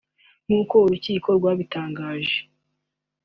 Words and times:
nk’uko 0.45 0.75
urukiko 0.85 1.27
rwabitangaje 1.37 2.37